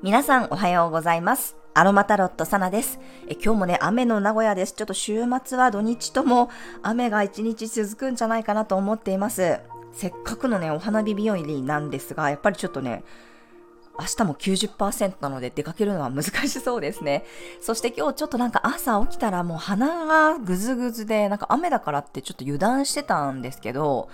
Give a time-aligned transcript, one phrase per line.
[0.00, 1.56] 皆さんおはようございます。
[1.74, 3.00] アロマタロットサナです。
[3.26, 4.72] え今日もね、雨の名古屋です。
[4.74, 6.48] ちょっと週末は土日とも
[6.84, 9.58] 雨が一日続くんじゃないかなと思っています。
[9.92, 13.02] せっかくのね、お花火日和なんですが、やっぱりちょっとね、
[13.98, 17.24] 明日も90%なので出かけるのは難しそうですね。
[17.60, 24.08] そして今日ちょっとなんか朝起きたらもう鼻がぐずぐずで、なんか雨だからってちょっと油断してたんですけど、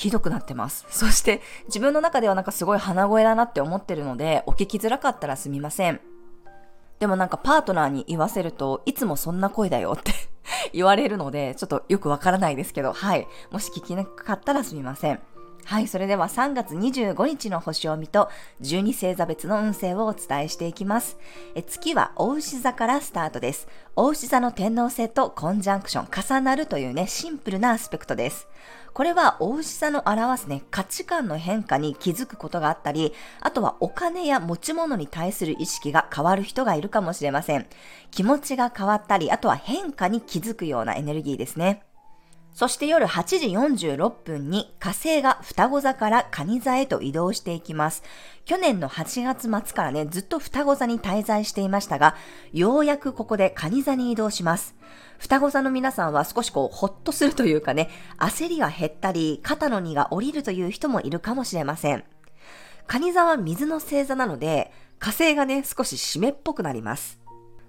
[0.00, 0.86] ひどくなってます。
[0.88, 6.00] そして自分の中ではなんかすごい鼻声だなって思ってるので、お聞きづらかったらすみません。
[6.98, 10.12] でもなんかパートナーに言わせるといつもそんな声だよって
[10.72, 13.26] 言われるので、ちょっとよくわからないですけど、はい。
[13.50, 15.20] もし聞きなかったらすみません。
[15.64, 18.28] はい、それでは3月25日の星を見と
[18.62, 21.16] 12星座別の運勢をお伝えしていきます。
[21.54, 23.68] え月は大牛座からスタートです。
[23.94, 28.48] 大牛座の天皇星とコンジャンクション、重なるというね、シンプルなアスペクトです。
[28.92, 37.66] これは大牛座の表すね、価値観の変化に気づくことがあったり、あとはお金や持ち物に対する意識が変わる人がいるかもしれません。
[38.10, 41.82] 気持ちが変わったり、あとは変化に気づくようなエネルギーですね。
[42.52, 43.46] そして夜8時
[43.86, 48.02] 46分に火星が双子座から蟹座へと移動していきます。
[48.44, 52.16] 去年の8月末からね、ずっと双子座に滞在していましたが、
[52.52, 54.74] ようやくここで蟹座に移動します。
[55.18, 62.04] 双子座の皆さんは少しこう、ほっとするというかね、焦りが減ったり、肩の荷が下りるという人もいるかもしれません。
[62.86, 67.19] 蟹座は水の星座なので、火星がね、少し湿っぽくなります。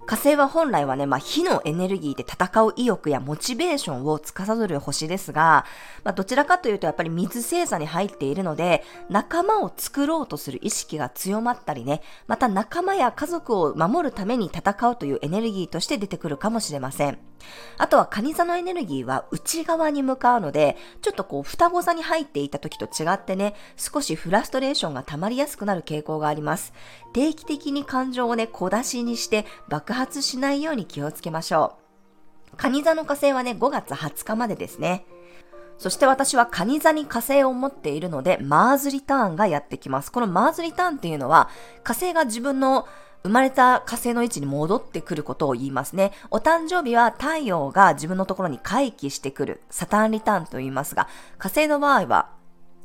[0.04, 5.64] 火星は本来はね、まあ、火のエネルギーで戦う意欲やモチベーションを司る星ですが、
[6.02, 17.18] まあ、どちらかというとやっぱり水星座に入っているので、仲間を作ろうとする意識が強まったりね、また仲間や家族を守るために戦うというエネルギーとして出てくるかもしれません。
[17.78, 26.72] あとは蟹座のエネルギーは内側に向かうので、ちょっとこう双子座に入っていた時と違ってね、少しフラストレーションが溜まりやすくなる傾向があります。
[27.12, 31.76] 定期的に感情をね、小出しにして爆爆発しないように気をつけましょ
[32.54, 32.56] う。
[32.56, 35.04] 蟹座の火星はね、5月20日までですね。
[35.76, 40.10] そして私は蟹座に火星を持っているので、マーズリターンがやってきます。
[40.10, 41.50] このマーズリターンっていうのは、
[41.84, 42.88] 火星が自分の
[43.22, 46.12] 生まれた火星の位置に戻ってくることを言いますね。
[46.30, 52.30] お誕生日は太陽が自分のところに回帰してくる、サタンリターンと言いますが、火星の場合は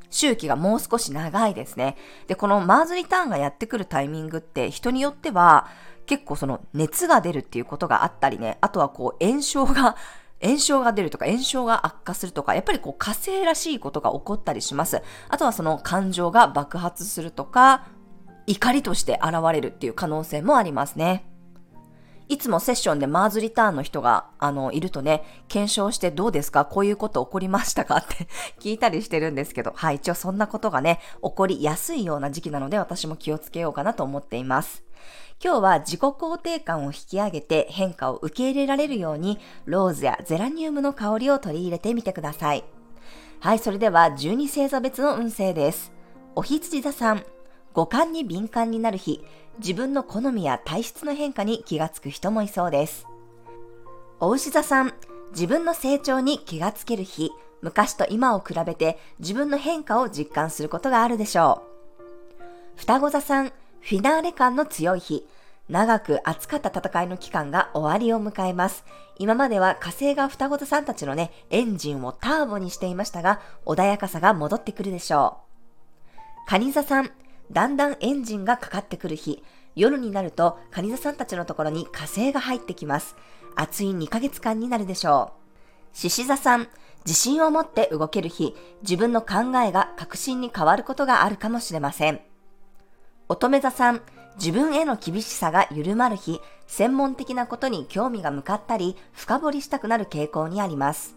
[0.10, 1.98] 周期がもう少し長いですね。
[2.28, 5.68] で、このマーズリターンがやってくるタイミングって人によっては
[6.06, 9.96] 結構その熱が出るっていうことがあったりね、あとはこう炎症が
[10.42, 15.02] 炎症が出るとか炎症が悪化するとか、やっぱりこう火星らしいことが起こったりします。
[15.30, 17.88] あとはその感情が爆発するとか、
[18.46, 21.26] 怒りとして現れるっていう可能性もありますね。
[22.30, 26.66] いつもセッションでマーズリターンの人が、あの、いるとね、検証してどうですか？
[26.66, 27.98] こういうこと起こりましたか？
[27.98, 28.28] って
[28.60, 34.84] 聞いたりしてるんですけど、はい、一応そんなことがね、起こりやすいような時期なので私も気をつけようかなと思っています。
[35.42, 42.64] 今日は自己肯定感を引き上げて変化を受け入れられるように、ローズやゼラニウムの香りを取り入れてみてください。
[43.40, 45.94] はい、それでは12星座別の運勢です。
[46.36, 47.24] お羊座さん、
[47.74, 49.24] 五感に敏感になる日、
[49.60, 53.08] 自分の好みや体質の変化に気がつく人もいそうです。
[54.20, 54.94] お牛座さん、
[55.32, 57.32] 自分の成長に気がつける日、
[57.62, 61.64] 昔と今を比べて自分の変化を実感することがあるでしょ
[62.76, 62.78] う。
[62.78, 63.50] 双子座さん、
[63.82, 65.28] フィナーレ感の強い日、
[65.70, 68.86] 長く熱かった戦いの期間が終わりを迎えます。
[69.18, 75.40] 今までは火星が双子座さんたちのね、エンジンをターボにしていましたが、穏やかさが戻ってくるでしょ
[76.46, 76.48] う。
[76.48, 77.12] カニ座さん、
[77.52, 79.44] だんだんエンジンがかかってくる日、
[79.76, 83.16] 夜になると、カニ座さんたちのところに火星が入ってきます。
[83.56, 85.34] 暑い2ヶ月間になるでしょ
[85.94, 85.98] う。
[85.98, 86.68] 獅子座さん、
[87.06, 92.20] 自信を持って動ける日、自分の考えが確信に変わることがあるかもしれません。
[93.30, 94.02] 乙女座さん、
[94.36, 101.16] 自分への厳しさが緩まる日、専門的なことに興味が向かったり、深掘りしたくなる傾向にあります。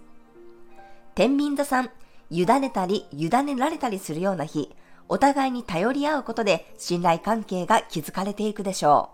[1.14, 1.90] 天秤座さん、
[2.30, 4.70] 委ねたり、委ねられたりするような日、
[5.12, 9.10] お互いに頼り合うことで信頼関係が築かれていくでしょ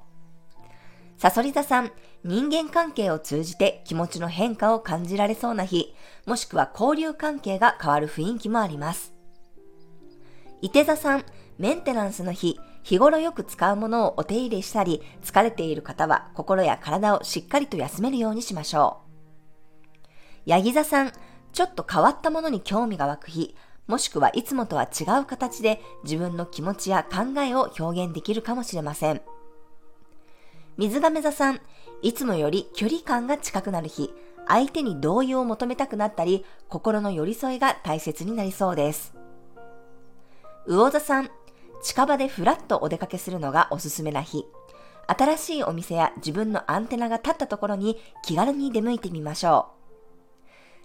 [1.16, 1.19] う。
[1.19, 1.90] サソリ座さん、
[2.22, 5.94] 人間関係を通じて気持ちの変化を感じられそうな日、
[6.26, 9.14] もしくは交流関係が変わる雰囲気もあります。
[10.60, 11.25] 伊手座さん、
[11.56, 19.00] メンテナンスの日、日頃よく使うものをお手入れしたり、疲れている方は心や体をしっかりと休めるようにしましょ
[20.04, 20.10] う。
[20.44, 21.12] ヤギ座さん、
[21.54, 23.56] ちょっと変わったものに興味が湧く日、
[23.87, 29.23] もしくはいつもとは違う形で自分の気持ちや考えを表現できるかもしれません。
[30.77, 31.61] 水亀座さん、
[32.03, 34.12] いつもより距離感が近くなる日、
[34.49, 39.15] 相手に同意を求めたくなったり、心の寄り添いが大切になりそうです。
[40.67, 41.31] 魚座さん、
[41.83, 44.44] 近場でふらっとお出かけするのがおすすめな日。
[45.06, 49.75] 新しいお店や自分のアンテナが立ったところに気軽に出向いてみましょう。